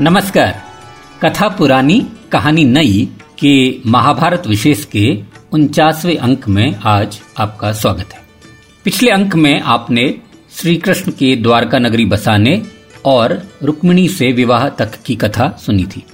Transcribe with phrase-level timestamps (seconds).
[0.00, 0.62] नमस्कार।
[1.22, 3.08] कथा पुरानी, कहानी नई
[3.44, 5.22] के महाभारत विशेष के
[5.52, 8.20] उनचासवें अंक में आज आपका स्वागत है।
[8.84, 10.14] पिछले अंक में आपने
[10.50, 12.62] श्री कृष्ण के द्वारका नगरी बसाने
[13.04, 16.04] और रुक्मिणी से विवाह तक की कथा सुनी थी।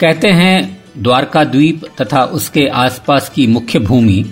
[0.00, 4.24] कहते हैं द्वारका द्वीप तथा उसके आसपास की मुख्य भूमि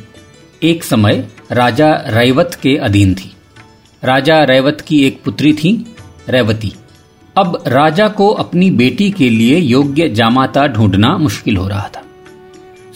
[0.62, 3.32] एक समय राजा रैवत के अधीन थी।
[4.04, 5.94] राजा रैवत की एक पुत्री थी,
[6.28, 6.72] रेवती।
[7.38, 12.02] अब राजा को अपनी बेटी के लिए योग्य जामाता ढूंढना मुश्किल हो रहा था।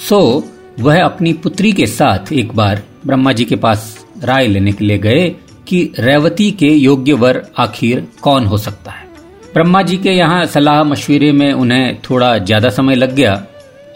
[0.01, 0.45] सो,
[0.81, 3.85] वह अपनी पुत्री के साथ एक बार ब्रह्मा जी के पास
[4.23, 5.29] राय लेने के लिए गए
[5.69, 9.07] कि रेवती के योग्य वर आखिर कौन हो सकता है।
[9.55, 13.35] ब्रह्मा जी के यहाँ सलाह मशविरे में उन्हें थोड़ा ज़्यादा समय लग गया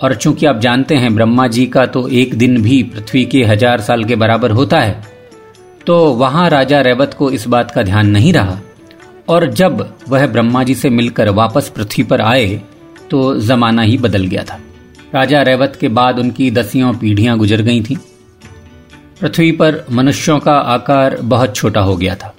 [0.02, 3.80] और चूँकि आप जानते हैं ब्रह्मा जी का तो एक दिन भी पृथ्वी के हज़ार
[3.80, 5.02] साल के बराबर होता है
[5.86, 8.60] तो वहाँ राजा रेवत को इस बात का ध्यान नहीं रहा।
[9.28, 12.60] और जब वह ब्रह्मा जी से मिलकर वापस पृथ्वी पर आए
[13.10, 14.58] तो जमाना ही बदल गया था।
[15.14, 17.96] राजा रैवत के बाद उनकी दसियों पीढ़ियाँ गुजर गई थीं।
[19.20, 22.34] पृथ्वी पर मनुष्यों का आकार बहुत छोटा हो गया था।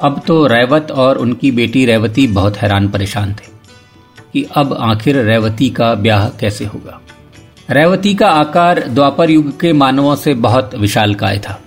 [0.00, 3.50] अब तो रैवत और उनकी बेटी रेवती बहुत हैरान परेशान थे
[4.32, 7.00] कि अब आखिर रेवती का ब्याह कैसे होगा।
[7.70, 11.61] रेवती का आकार द्वापर युग के मानवों से बहुत विशाल काय था।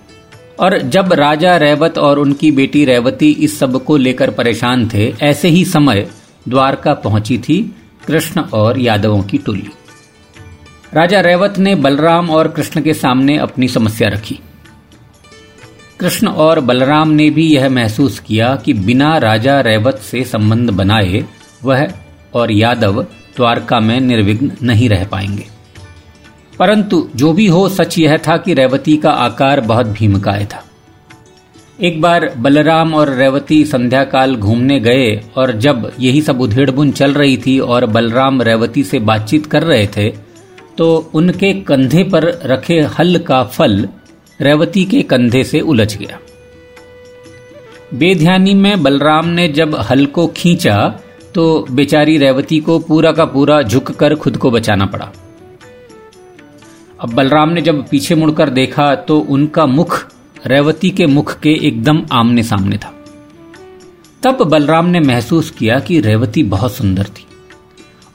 [0.60, 5.66] और जब राजा रैवत और उनकी बेटी रेवती इस सबको लेकर परेशान थे, ऐसे ही
[5.66, 6.08] समय
[6.50, 7.76] द्वारका पहुँची थी
[8.08, 9.70] कृष्ण और यादवों की टोली।
[10.94, 14.40] राजा रैवत ने बलराम और कृष्ण के सामने अपनी समस्या रखी।
[16.00, 21.26] कृष्ण और बलराम ने भी यह महसूस किया कि बिना राजा रैवत से संबंध बनाए
[21.64, 21.88] वह
[22.34, 23.02] और यादव
[23.36, 25.55] द्वारका में निर्विघ्न नहीं रह पाएँगे।
[26.60, 30.64] परंतु जो भी हो, सच यह था कि रेवती का आकार बहुत भीमकाय था।
[31.82, 37.14] एक बार बलराम और रेवती संध्या काल घूमने गए और जब यही सब उधेड़बुन चल
[37.14, 40.10] रही थी और बलराम रेवती से बातचीत कर रहे थे
[40.78, 43.88] तो उनके कंधे पर रखे हल का फल
[44.42, 46.20] रेवती के कंधे से उलझ गया।
[47.94, 50.78] बेध्यानी में बलराम ने जब हल को खींचा
[51.36, 55.12] तो बेचारी रेवती को पूरा का पूरा झुककर खुद को बचाना पड़ा।
[57.02, 60.12] अब बलराम ने जब पीछे मुड़कर देखा तो उनका मुख
[60.48, 62.94] रेवती के मुख के एकदम आमने सामने था।
[64.24, 67.26] तब बलराम ने महसूस किया कि रेवती बहुत सुंदर थी।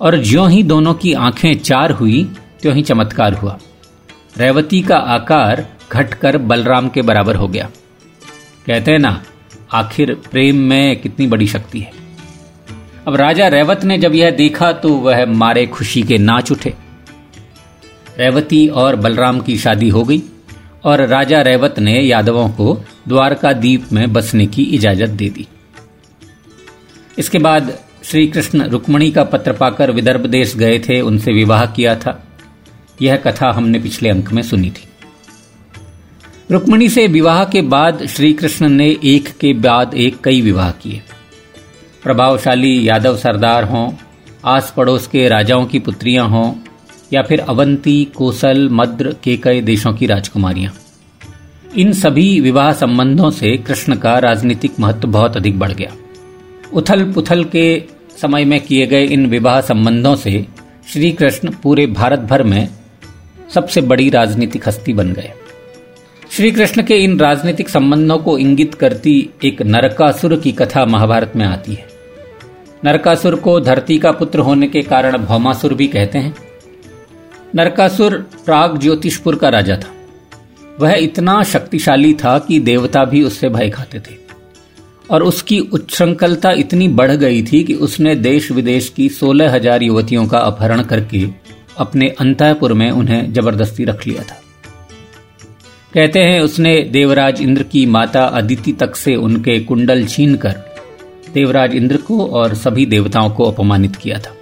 [0.01, 2.31] और ज्यो ही दोनों की आँखें चार हुई,
[2.63, 3.59] त्यों ही चमत्कार हुआ।
[4.37, 7.71] रेवती का आकार घटकर बलराम के बराबर हो गया।
[8.67, 9.23] कहते हैं ना,
[9.73, 11.93] आखिर प्रेम में कितनी बड़ी शक्ति है।
[13.09, 16.90] अब राजा रेवत ने जब यह देखा तो वह मारे खुशी के नाच उठे।
[18.20, 20.22] रेवती और बलराम की शादी हो गई
[20.84, 25.47] और राजा रेवत ने यादवों को द्वारका द्वीप में बसने की इजाज़त दे दी।
[27.19, 31.94] इसके बाद श्री कृष्ण रुक्मणी का पत्र पाकर विदर्भ देश गए थे, उनसे विवाह किया
[31.94, 32.26] था।
[33.03, 34.84] यह कथा हमने पिछले अंक में सुनी थी।
[36.50, 41.02] रुक्मणी से विवाह के बाद श्री कृष्ण ने एक के बाद एक कई विवाह किए।
[42.02, 43.91] प्रभावशाली यादव सरदार हों
[44.44, 46.52] आस पड़ोस के राजाओं की पुत्रियाँ हों
[47.12, 50.72] या फिर अवंती, कोसल, मद्र के कई देशों की राजकुमारियाँ।
[51.76, 55.93] इन सभी विवाह संबंधों से कृष्ण का राजनीतिक महत्व बहुत अधिक बढ़ गया।
[56.75, 57.82] उथल पुथल के
[58.22, 60.47] समय में किए गए इन विवाह संबंधों से
[60.93, 62.69] श्री कृष्ण पूरे भारत भर में
[63.54, 65.32] सबसे बड़ी राजनीतिक हस्ती बन गए।
[66.31, 71.47] श्री कृष्ण के इन राजनीतिक संबंधों को इंगित करती एक नरकासुर की कथा महाभारत में
[71.47, 71.87] आती है।
[72.84, 76.34] नरकासुर को धरती का पुत्र होने के कारण भौमासुर भी कहते हैं।
[77.56, 79.93] नरकासुर प्राग ज्योतिषपुर का राजा था।
[80.81, 84.19] वह इतना शक्तिशाली था कि देवता भी उससे भय खाते थे।
[85.11, 90.27] और उसकी उच्छृंखलता इतनी बढ़ गई थी कि उसने देश विदेश की सोलह हज़ार युवतियों
[90.27, 91.27] का अपहरण करके
[91.78, 94.41] अपने अंतपुर में उन्हें ज़बरदस्ती रख लिया था।
[95.94, 100.55] कहते हैं, उसने देवराज इंद्र की माता अदिति तक से उनके कुंडल छीनकर
[101.35, 104.35] देवराज इंद्र को और सभी देवताओं को अपमानित किया था।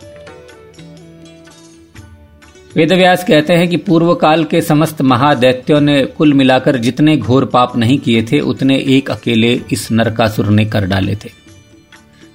[2.70, 7.76] वेदव्यास कहते हैं कि पूर्व काल के समस्त महादैत्यों ने कुल मिलाकर जितने घोर पाप
[7.76, 11.31] नहीं किए थे, उतने एक अकेले इस नरकासुर ने कर डाले थे।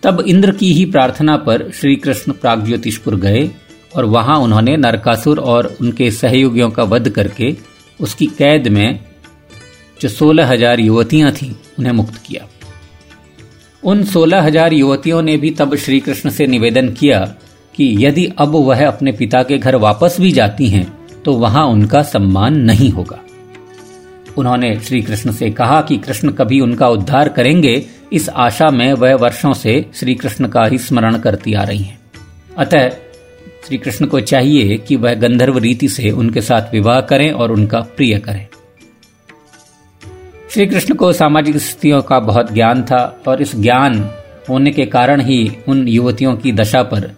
[0.04, 3.50] तब इंद्र की ही प्रार्थना पर श्री कृष्ण प्रागज्योतिषपुर गए
[3.96, 7.56] और वहाँ उन्होंने नरकासुर और उनके सहयोगियों का वध करके
[8.00, 9.00] उसकी कैद में
[10.02, 12.48] जो सोलह हज़ार युवतियाँ थीं, उन्हें मुक्त किया।
[13.84, 17.26] उन सोलह हज़ार युवतियों ने भी तब श्री कृष्ण से निवेदन किया
[17.76, 20.86] कि यदि अब वह अपने पिता के घर वापस भी जाती हैं
[21.26, 23.20] तो वहाँ उनका सम्मान नहीं होगा।
[24.38, 29.16] उन्होंने श्री कृष्ण से कहा कि कृष्ण कभी उनका उद्धार करेंगे, इस आशा में वह
[29.16, 32.00] वर्षों से श्री कृष्ण का ही स्मरण करती आ रही हैं।
[32.58, 32.90] अतः
[33.68, 37.80] श्री कृष्ण को चाहिए कि वह गंधर्व रीति से उनके साथ विवाह करें और उनका
[37.96, 38.48] प्रिय करें।
[40.50, 44.04] श्री कृष्ण को सामाजिक स्थितियों का बहुत ज्ञान था और इस ज्ञान
[44.50, 45.38] होने के कारण ही
[45.68, 47.12] उन युवतियों की दशा पर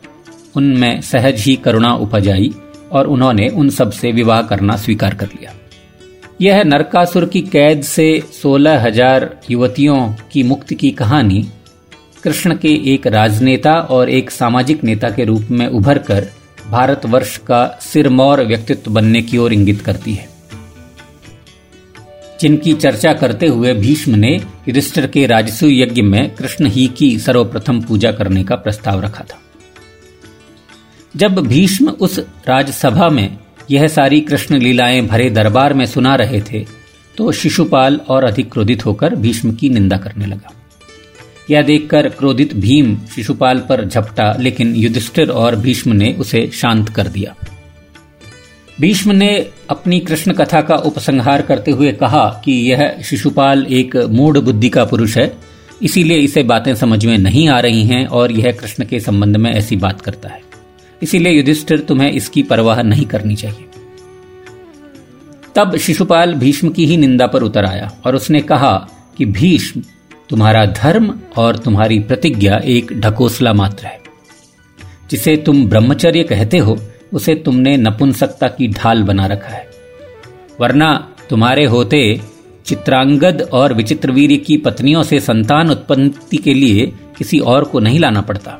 [0.57, 2.51] उनमें सहज ही करुणा उपज आई
[2.91, 5.53] और उन्होंने उन सबसे विवाह करना स्वीकार कर लिया।
[6.41, 9.97] यह नरकासुर की कैद से सोलह हज़ार युवतियों
[10.31, 11.41] की मुक्ति की कहानी
[12.23, 16.27] कृष्ण के एक राजनेता और एक सामाजिक नेता के रूप में उभर कर
[16.71, 20.27] भारतवर्ष का सिरमौर व्यक्तित्व बनने की ओर इंगित करती है।
[22.41, 24.35] जिनकी चर्चा करते हुए भीष्म ने
[24.67, 29.39] युधिष्ठिर के राजसु यज्ञ में कृष्ण ही की सर्वप्रथम पूजा करने का प्रस्ताव रखा था।
[31.15, 33.37] जब भीष्म उस राजसभा में
[33.71, 36.65] यह सारी कृष्ण लीलाएँ भरे दरबार में सुना रहे थे
[37.17, 40.51] तो शिशुपाल और अधिक क्रोधित होकर भीष्म की निंदा करने लगा।
[41.51, 47.07] यह देखकर क्रोधित भीम शिशुपाल पर झपटा, लेकिन युधिष्ठिर और भीष्म ने उसे शांत कर
[47.07, 47.35] दिया।
[48.81, 54.37] भीष्म ने अपनी कृष्ण कथा का उपसंहार करते हुए कहा कि यह शिशुपाल एक मूढ़
[54.37, 55.31] बुद्धि का पुरुष है,
[55.81, 59.51] इसीलिए इसे बातें समझ में नहीं आ रही हैं और यह कृष्ण के संबंध में
[59.51, 60.44] ऐसी बात करता है।
[61.03, 63.65] इसीलिए युधिष्ठिर तुम्हें इसकी परवाह नहीं करनी चाहिए।
[65.55, 69.83] तब शिशुपाल भीष्म की ही निंदा पर उतर आया और उसने कहा कि भीष्म,
[70.29, 73.99] तुम्हारा धर्म और तुम्हारी प्रतिज्ञा एक ढकोसला मात्र है।
[75.11, 76.77] जिसे तुम ब्रह्मचर्य कहते हो,
[77.13, 79.69] उसे तुमने नपुंसकता की ढाल बना रखा है।
[80.61, 82.21] वरना तुम्हारे होते
[82.65, 88.21] चित्रांगद और विचित्रवीर की पत्नियों से संतान उत्पत्ति के लिए किसी और को नहीं लाना
[88.21, 88.59] पड़ता।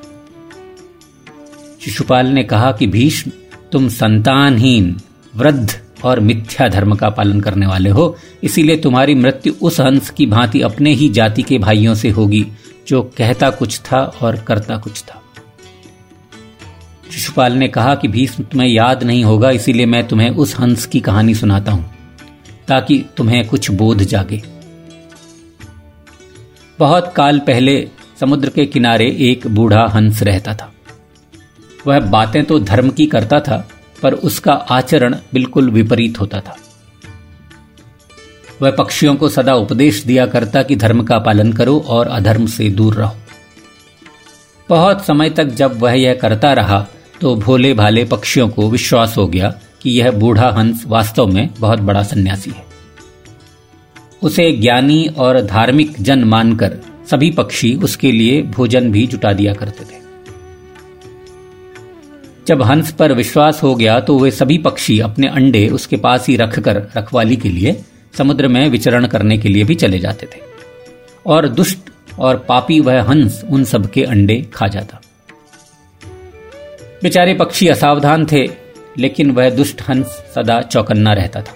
[1.86, 3.32] शिशुपाल ने कहा कि भीष्म,
[3.72, 4.96] तुम संतानहीन,
[5.36, 5.74] वृद्ध
[6.04, 10.62] और मिथ्या धर्म का पालन करने वाले हो। इसीलिए तुम्हारी मृत्यु उस हंस की भांति
[10.62, 12.46] अपने ही जाति के भाइयों से होगी,
[12.88, 15.22] जो कहता कुछ था और करता कुछ था।
[17.12, 21.00] शिशुपाल ने कहा कि भीष्म, तुम्हें याद नहीं होगा, इसीलिए मैं तुम्हें उस हंस की
[21.00, 21.94] कहानी सुनाता हूँ,
[22.68, 24.42] ताकि तुम्हें कुछ बोध जागे।
[26.80, 27.88] बहुत काल पहले
[28.20, 30.72] समुद्र के किनारे एक बूढ़ा हंस रहता था।
[31.88, 33.68] वह बातें तो धर्म की करता था,
[34.02, 36.56] पर उसका आचरण बिल्कुल विपरीत होता था।
[38.62, 42.70] वह पक्षियों को सदा उपदेश दिया करता कि धर्म का पालन करो और अधर्म से
[42.70, 43.16] दूर रहो।
[44.70, 46.86] बहुत समय तक जब वह यह करता रहा
[47.22, 49.50] तो भोले भाले पक्षियों को विश्वास हो गया
[49.82, 52.64] कि यह बूढ़ा हंस वास्तव में बहुत बड़ा सन्यासी है।
[54.24, 56.78] उसे ज्ञानी और धार्मिक जन मानकर
[57.10, 60.05] सभी पक्षी उसके लिए भोजन भी जुटा दिया करते थे।
[62.48, 66.36] जब हंस पर विश्वास हो गया तो वे सभी पक्षी अपने अंडे उसके पास ही
[66.36, 67.82] रखकर रखवाली के लिए
[68.18, 70.42] समुद्र में विचरण करने के लिए भी चले जाते थे।
[71.26, 71.78] और दुष्ट
[72.20, 75.02] और पापी वह हंस उन सबके अंडे खा जाता।
[77.04, 78.48] बेचारे पक्षी असावधान थे,
[78.98, 81.54] लेकिन वह दुष्ट हंस सदा चौकन्ना रहता था।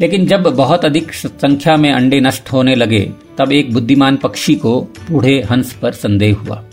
[0.00, 4.80] लेकिन जब बहुत अधिक संख्या में अंडे नष्ट होने लगे, तब एक बुद्धिमान पक्षी को
[4.80, 6.64] बूढ़े हंस पर संदेह हुआ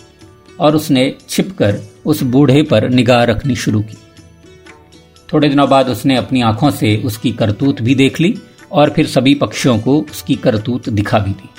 [0.60, 3.98] और उसने छिपकर उस बूढ़े पर निगाह रखनी शुरू की।
[5.30, 8.38] थोड़े दिनों बाद उसने अपनी आँखों से उसकी करतूत भी देख ली
[8.72, 11.50] और फिर सभी पक्षियों को उसकी करतूत दिखा भी दी।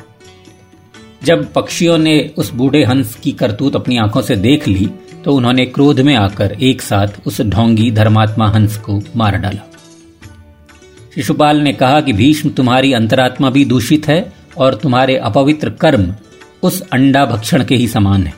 [1.25, 4.89] जब पक्षियों ने उस बूढ़े हंस की करतूत अपनी आँखों से देख ली
[5.25, 9.67] तो उन्होंने क्रोध में आकर एक साथ उस ढोंगी धर्मात्मा हंस को मार डाला।
[11.15, 14.21] शिशुपाल ने कहा कि भीष्म तुम्हारी अंतरात्मा भी दूषित है
[14.57, 16.15] और तुम्हारे अपवित्र कर्म
[16.63, 18.35] उस अंडा भक्षण के ही समान है।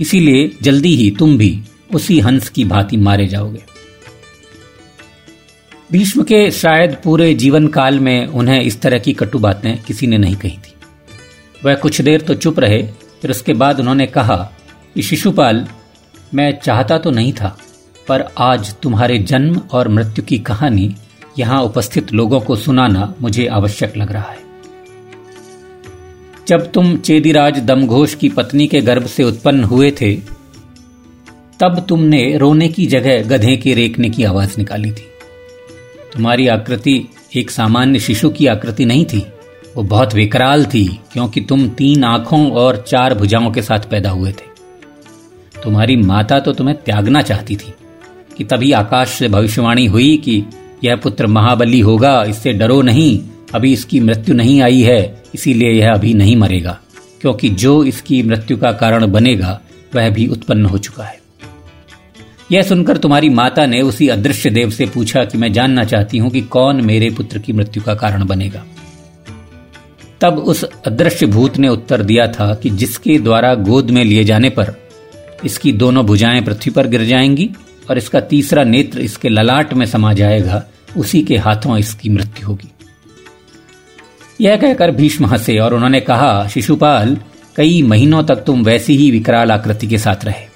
[0.00, 1.62] इसीलिए जल्दी ही तुम भी
[1.94, 3.64] उसी हंस की भांति मारे जाओगे।
[5.92, 10.18] भीष्म के शायद पूरे जीवन काल में उन्हें इस तरह की कटु बातें किसी ने
[10.18, 10.74] नहीं कही थी।
[11.64, 12.82] वह कुछ देर तो चुप रहे,
[13.22, 14.52] फिर उसके बाद उन्होंने कहा
[14.94, 15.68] कि, शिशुपाल,
[16.34, 17.58] मैं चाहता तो नहीं था,
[18.08, 20.96] पर आज तुम्हारे जन्म और मृत्यु की कहानी
[21.38, 24.43] यहाँ उपस्थित लोगों को सुनाना मुझे आवश्यक लग रहा है।
[26.48, 30.14] जब तुम चेदिराज दमघोष की पत्नी के गर्भ से उत्पन्न हुए थे,
[31.60, 35.08] तब तुमने रोने की जगह गधे के रेकने की आवाज़ निकाली थी।
[36.12, 39.26] तुम्हारी आकृति एक सामान्य शिशु की आकृति नहीं थी,
[39.76, 44.32] वो बहुत विकराल थी, क्योंकि तुम तीन आँखों और चार भुजाओं के साथ पैदा हुए
[44.32, 44.52] थे।
[45.62, 47.72] तुम्हारी माता तो तुम्हें त्यागना चाहती थी,
[48.36, 50.42] कि तभी आकाश से भविष्यवाणी हुई कि
[50.84, 53.18] यह पुत्र महाबली होगा, इससे डरो नहीं
[53.54, 56.78] अभी इसकी मृत्यु नहीं आई है, इसीलिए यह अभी नहीं मरेगा,
[57.20, 59.60] क्योंकि जो इसकी मृत्यु का कारण बनेगा,
[59.94, 61.20] वह भी उत्पन्न हो चुका है।
[62.52, 66.30] यह सुनकर तुम्हारी माता ने उसी अदृश्य देव से पूछा कि मैं जानना चाहती हूँ
[66.30, 68.64] कि कौन मेरे पुत्र की मृत्यु का कारण बनेगा।
[70.20, 74.50] तब उस अदृश्य भूत ने उत्तर दिया था कि जिसके द्वारा गोद में लिए जाने
[74.50, 74.74] पर
[75.44, 77.50] इसकी दोनों भुजाएँ पृथ्वी पर गिर जाएँगी
[77.90, 80.64] और इसका तीसरा नेत्र इसके ललाट में समा जाएगा,
[80.96, 82.68] उसी के हाथों इसकी मृत्यु होगी।
[84.40, 87.16] यह कहकर भीष्म हंसे और उन्होंने कहा, शिशुपाल,
[87.56, 90.46] कई महीनों तक तुम वैसी ही विकराल आकृति के साथ रहे।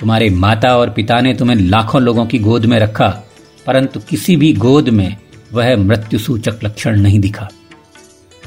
[0.00, 3.22] तुम्हारे माता और पिता ने तुम्हें लाखों लोगों की गोद में रखा,
[3.66, 5.16] परंतु किसी भी गोद में
[5.52, 7.48] वह मृत्यु सूचक लक्षण नहीं दिखा।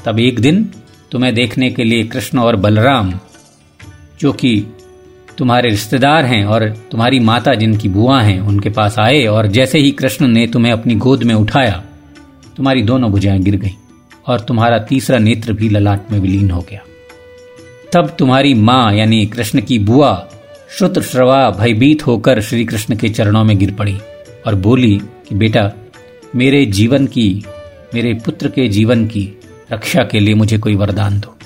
[0.05, 0.69] तब एक दिन
[1.11, 3.13] तुम्हें देखने के लिए कृष्ण और बलराम,
[4.19, 4.67] जो कि
[5.37, 9.91] तुम्हारे रिश्तेदार हैं और तुम्हारी माता जिनकी बुआ हैं, उनके पास आए और जैसे ही
[9.91, 11.83] कृष्ण ने तुम्हें अपनी गोद में उठाया,
[12.57, 13.88] तुम्हारी दोनों भुजाएँ गिर गईं।
[14.29, 16.81] और तुम्हारा तीसरा नेत्र भी ललाट में विलीन हो गया।
[17.93, 20.27] तब तुम्हारी माँ, यानी कृष्ण की बुआ,
[20.77, 23.97] श्रुत श्रवा भयभीत होकर श्री कृष्ण के चरणों में गिर पड़ी
[24.47, 25.71] और बोली कि, बेटा,
[26.35, 27.45] मेरे जीवन की,
[27.93, 29.39] मेरे पुत्र के जीवन की
[29.73, 31.37] रक्षा के लिए मुझे कोई वरदान दो।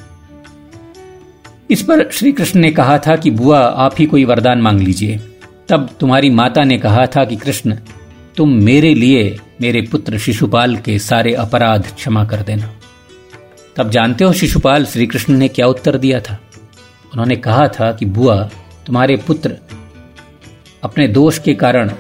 [1.72, 5.20] इस पर श्री कृष्ण ने कहा था कि, बुआ, आप ही कोई वरदान मांग लीजिए।
[5.70, 7.76] तब तुम्हारी माता ने कहा था कि, कृष्ण,
[8.38, 12.70] तुम मेरे लिए मेरे पुत्र शिशुपाल के सारे अपराध क्षमा कर देना।
[13.76, 16.40] तब जानते हो शिशुपाल श्री कृष्ण ने क्या उत्तर दिया था?
[17.14, 18.50] उन्होंने कहा था कि, बुआ,
[18.88, 19.56] तुम्हारे पुत्र
[20.84, 21.92] अपने दोष के कारण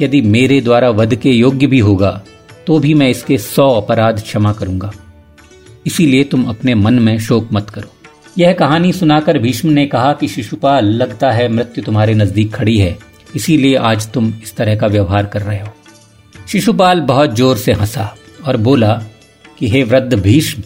[0.00, 2.22] यदि मेरे द्वारा वध के योग्य भी होगा
[2.66, 4.92] तो भी मैं इसके सौ अपराध क्षमा करूँगा।
[5.86, 7.92] इसीलिए तुम अपने मन में शोक मत करो।
[8.38, 12.98] यह कहानी सुनाकर भीष्म ने कहा कि, शिशुपाल, लगता है मृत्यु तुम्हारे नज़दीक खड़ी है।
[13.36, 15.68] इसीलिए आज तुम इस तरह का व्यवहार कर रहे हो।
[16.54, 19.02] शिशुपाल बहुत ज़ोर से हंसा और बोला
[19.58, 20.62] कि, हे वृद्ध भीष्म,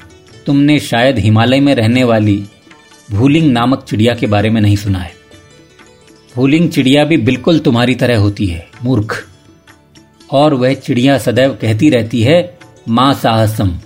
[0.46, 2.44] तुमने शायद हिमालय में रहने वाली
[3.10, 5.12] भूलिंग नामक चिड़िया के बारे में नहीं सुना है।
[6.36, 9.28] भूलिंग चिड़िया भी बिल्कुल तुम्हारी तरह होती है, मूर्ख।
[10.30, 13.78] और वह चिड़िया सदैव कहती रहती है, माँ साहसम,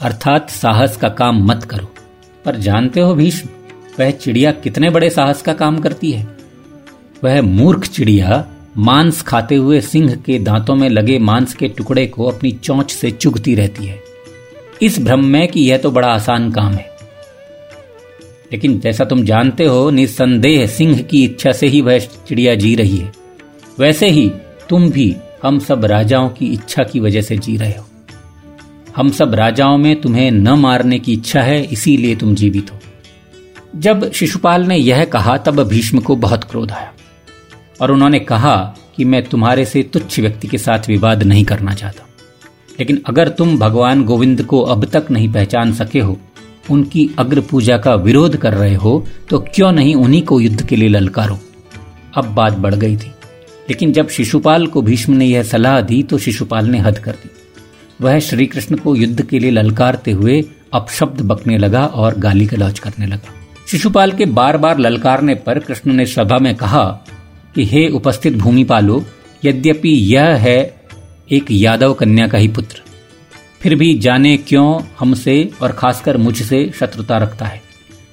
[0.00, 1.94] अर्थात साहस का काम मत करो।
[2.44, 3.48] पर जानते हो भीष्म,
[4.00, 6.36] वह चिड़िया कितने बड़े साहस का काम करती है?
[7.24, 8.46] वह मूर्ख चिड़िया
[8.78, 13.10] मांस खाते हुए सिंह के दांतों में लगे मांस के टुकड़े को अपनी चोंच से
[13.10, 14.02] चुगती रहती है।
[14.82, 16.90] इस भ्रम में कि यह तो बड़ा आसान काम है।
[18.52, 22.96] लेकिन जैसा तुम जानते हो, निसंदेह सिंह की इच्छा से ही वह चिड़िया जी रही
[22.96, 23.12] है।
[23.78, 24.30] वैसे ही
[24.68, 27.86] तुम भी हम सब राजाओं की इच्छा की वजह से जी रहे हो।
[28.96, 32.78] हम सब राजाओं में तुम्हें न मारने की इच्छा है, इसीलिए तुम जीवित हो।
[33.76, 36.92] जब शिशुपाल ने यह कहा, तब भीष्म को बहुत क्रोध आया।
[37.80, 38.56] और उन्होंने कहा
[38.96, 42.04] कि मैं तुम्हारे से तुच्छ व्यक्ति के साथ विवाद नहीं करना चाहता।
[42.80, 46.18] लेकिन अगर तुम भगवान गोविंद को अब तक नहीं पहचान सके हो,
[46.70, 50.76] उनकी अग्र पूजा का विरोध कर रहे हो तो क्यों नहीं उन्हीं को युद्ध के
[50.76, 51.38] लिए ललकारो?
[52.14, 53.12] अब बात बढ़ गई थी।
[53.68, 57.30] लेकिन जब शिशुपाल को भीष्म ने यह सलाह दी तो शिशुपाल ने हद कर दी।
[58.00, 60.42] वह श्री कृष्ण को युद्ध के लिए ललकारते हुए
[60.72, 63.34] अपशब्द बकने लगा और गाली गलौज करने लगा।
[63.68, 66.82] शिशुपाल के बार बार ललकारने पर कृष्ण ने सभा में कहा
[67.58, 69.04] कि हे उपस्थित भूमिपालो,
[69.44, 70.58] यद्यपि यह है
[71.30, 72.80] एक यादव कन्या का ही पुत्र,
[73.60, 74.66] फिर भी जाने क्यों
[74.98, 77.60] हमसे और खासकर मुझसे शत्रुता रखता है,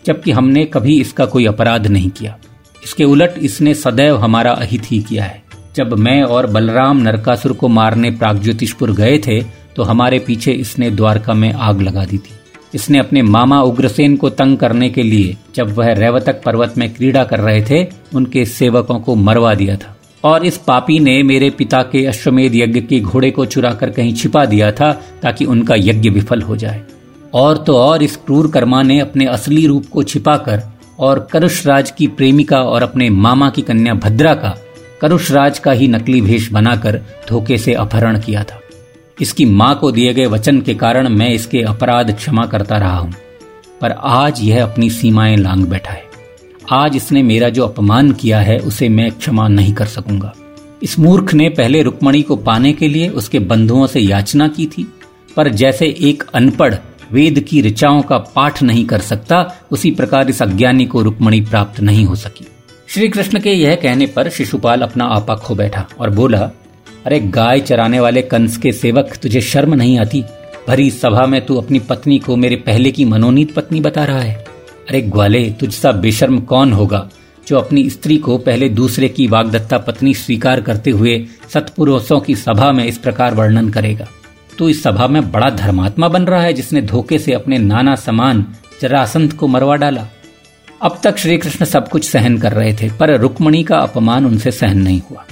[0.06, 2.38] जबकि हमने कभी इसका कोई अपराध नहीं किया।
[2.84, 5.44] इसके उलट इसने सदैव हमारा अहित ही किया है।
[5.76, 9.42] जब मैं और बलराम नरकासुर को मारने प्रागज्योतिषपुर गए थे
[9.76, 12.34] तो हमारे पीछे इसने द्वारका में आग लगा दी थी।
[12.76, 17.24] इसने अपने मामा उग्रसेन को तंग करने के लिए, जब वह रेवतक पर्वत में क्रीड़ा
[17.24, 21.82] कर रहे थे, उनके सेवकों को मरवा दिया था। और इस पापी ने मेरे पिता
[21.82, 26.10] के अश्वमेध यज्ञ के घोड़े को चुरा कर कहीं छिपा दिया था, ताकि उनका यज्ञ
[26.10, 26.82] विफल हो जाए।
[27.34, 30.62] और तो और इस क्रूर कर्मा ने अपने असली रूप को छिपाकर,
[31.00, 34.58] और करुष राज की प्रेमिका और अपने मामा की कन्या भद्रा का
[35.02, 38.60] करुष राज का ही नकली भेष बनाकर धोखे से अपहरण किया था।
[39.22, 43.14] इसकी माँ को दिए गए वचन के कारण मैं इसके अपराध क्षमा करता रहा हूँ।
[43.82, 46.04] पर आज यह अपनी सीमाएँ लांग बैठा है।
[46.72, 50.34] आज इसने मेरा जो अपमान किया है, उसे मैं क्षमा नहीं कर सकूँगा।
[50.84, 54.94] इस मूर्ख ने पहले रुक्मणी को पाने के लिए उसके बंधुओं से याचना की थी,
[55.36, 56.76] पर जैसे एक अनपढ़
[57.12, 61.80] वेद की ऋचाओं का पाठ नहीं कर सकता, उसी प्रकार इस अज्ञानी को रुक्मणी प्राप्त
[61.80, 62.48] नहीं हो सकी।
[62.88, 66.52] श्री कृष्ण के यह कहने पर शिशुपाल अपना आपा खो बैठा और बोला
[67.06, 70.24] अरे गाय चराने वाले कंस के सेवक, तुझे शर्म नहीं आती?
[70.68, 74.46] भरी सभा में तू अपनी पत्नी को मेरे पहले की मनोनीत पत्नी बता रहा है।
[74.90, 77.10] अरे ग्वाले, तुझसा बेशर्म कौन होगा,
[77.48, 82.72] जो अपनी स्त्री को पहले दूसरे की वागदत्ता पत्नी स्वीकार करते हुए सतपुरुषों की सभा
[82.72, 84.08] में इस प्रकार वर्णन करेगा?
[84.58, 88.46] तू इस सभा में बड़ा धर्मात्मा बन रहा है, जिसने धोखे से अपने नाना समान
[88.82, 90.08] जरासंत को मरवा डाला।
[90.82, 94.52] अब तक श्री कृष्ण सब कुछ सहन कर रहे थे, पर रुक्मणी का अपमान उनसे
[94.52, 95.26] सहन नहीं हुआ।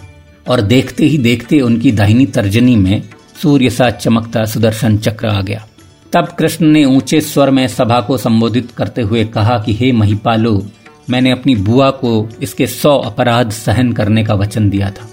[0.47, 3.01] और देखते ही देखते उनकी दाहिनी तर्जनी में
[3.41, 5.67] सूर्य सा चमकता सुदर्शन चक्र आ गया।
[6.13, 10.67] तब कृष्ण ने ऊँचे स्वर में सभा को संबोधित करते हुए कहा कि, हे महिपालो,
[11.09, 15.09] मैंने अपनी बुआ को इसके सौ अपराध सहन करने का वचन दिया था।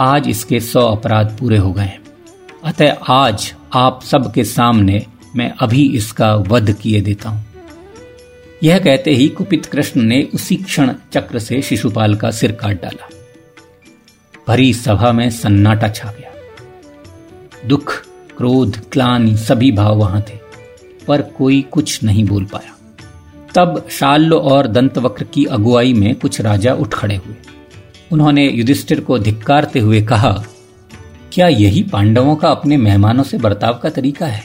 [0.00, 1.92] आज इसके सौ अपराध पूरे हो गए
[2.64, 5.06] अतः आज आप सबके सामने
[5.36, 7.46] मैं अभी इसका वध किए देता हूँ।
[8.62, 13.08] यह कहते ही कुपित कृष्ण ने उसी क्षण चक्र से शिशुपाल का सिर काट डाला।
[14.48, 16.32] भरी सभा में सन्नाटा छा गया।
[17.68, 17.92] दुख,
[18.36, 20.38] क्रोध, क्लानी, सभी भाव वहाँ थे,
[21.08, 22.76] पर कोई कुछ नहीं बोल पाया।
[23.54, 27.34] तब शाल्य और दंतवक्र की अगुवाई में कुछ राजा उठ खड़े हुए।
[28.12, 30.44] उन्होंने युधिष्ठिर को धिक्कारते हुए कहा,
[31.32, 34.44] क्या यही पांडवों का अपने मेहमानों से बर्ताव का तरीका है?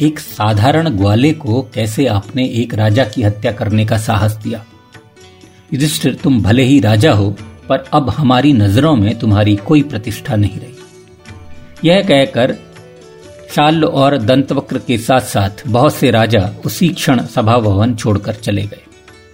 [0.00, 4.64] एक साधारण ग्वाले को कैसे आपने एक राजा की हत्या करने का साहस दिया?
[5.72, 7.36] युधिष्ठिर, तुम भले ही राजा हो
[7.70, 10.74] पर अब हमारी नज़रों में तुम्हारी कोई प्रतिष्ठा नहीं रही।
[11.84, 12.54] यह कहकर
[13.54, 18.62] शाल्य और दंतवक्र के साथ साथ बहुत से राजा उसी क्षण सभा भवन छोड़कर चले
[18.62, 18.82] गए।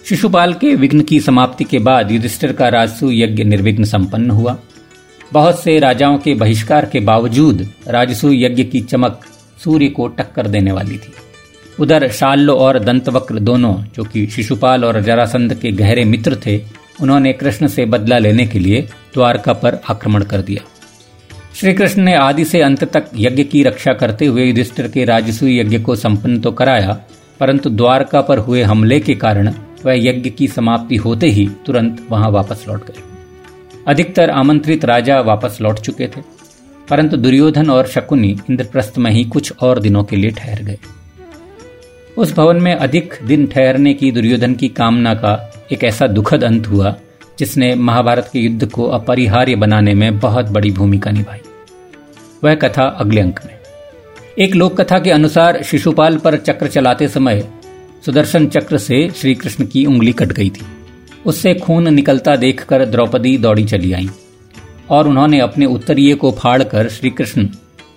[0.09, 4.59] शिशुपाल के विघ्न की समाप्ति के बाद युधिष्ठिर का राजसु यज्ञ निर्विघ्न संपन्न हुआ।
[5.33, 9.21] बहुत से राजाओं के बहिष्कार के बावजूद राजसु यज्ञ की चमक
[9.65, 11.13] सूर्य को टक्कर देने वाली थी।
[11.81, 16.57] उधर शाल्य और दंतवक्र दोनों, जो कि शिशुपाल और जरासंध के गहरे मित्र थे
[16.99, 18.81] उन्होंने कृष्ण से बदला लेने के लिए
[19.15, 20.63] द्वारका पर आक्रमण कर दिया।
[21.55, 25.59] श्री कृष्ण ने आदि से अंत तक यज्ञ की रक्षा करते हुए युधिष्ठिर के राजसूय
[25.61, 26.99] यज्ञ को संपन्न तो कराया,
[27.41, 29.53] परंतु द्वारका पर हुए हमले के कारण
[29.85, 33.03] वह यज्ञ की समाप्ति होते ही तुरंत वहाँ वापस लौट गए।
[33.89, 36.21] अधिकतर आमंत्रित राजा वापस लौट चुके थे,
[36.89, 40.79] परंतु दुर्योधन और शकुनी इंद्रप्रस्थ में ही कुछ और दिनों के लिए ठहर गए।
[42.17, 45.35] उस भवन में अधिक दिन ठहरने की दुर्योधन की कामना का
[45.73, 46.97] एक ऐसा दुखद अंत हुआ,
[47.39, 51.39] जिसने महाभारत के युद्ध को अपरिहार्य बनाने में बहुत बड़ी भूमिका निभाई।
[52.45, 53.59] वह कथा अगले अंक में।
[54.39, 57.49] एक लोक कथा के अनुसार शिशुपाल पर चक्र चलाते समय
[58.07, 60.67] सुदर्शन चक्र से श्री कृष्ण की उंगली कट गई थी।
[61.27, 64.11] उससे खून निकलता देखकर द्रौपदी दौड़ी चली आई
[64.91, 67.49] और उन्होंने अपने उत्तरीय को फाड़कर श्री कृष्ण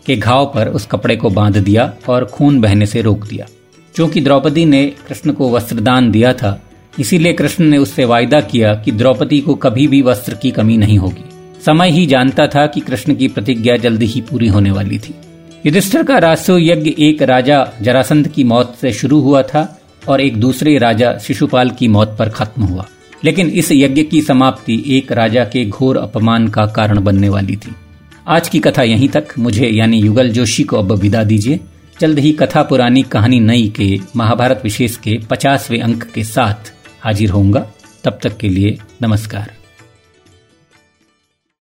[0.06, 3.46] के घाव पर उस कपड़े को बाँध दिया और खून बहने से रोक दिया।
[3.96, 6.62] क्योंकि द्रौपदी ने कृष्ण को वस्त्रदान दिया था
[6.99, 10.97] इसीलिए कृष्ण ने उससे वायदा किया कि द्रौपदी को कभी भी वस्त्र की कमी नहीं
[10.97, 11.25] होगी।
[11.65, 15.15] समय ही जानता था कि कृष्ण की प्रतिज्ञा जल्दी ही पूरी होने वाली थी।
[15.65, 20.38] युधिष्ठिर का रासो यज्ञ एक राजा जरासंध की मौत से शुरू हुआ था और एक
[20.38, 22.86] दूसरे राजा शिशुपाल की मौत पर खत्म हुआ।
[23.23, 27.75] लेकिन इस यज्ञ की समाप्ति एक राजा के घोर अपमान का कारण बनने वाली थी।
[28.28, 31.60] आज की कथा यहीं तक। मुझे यानी युगल जोशी को अब विदा दीजिए।
[32.02, 37.30] जल्द ही कथा पुरानी कहानी नई के महाभारत विशेष के पचासवें अंक के साथ हाजिर
[37.30, 37.72] होऊँगा।
[38.04, 39.59] तब तक के लिए नमस्कार।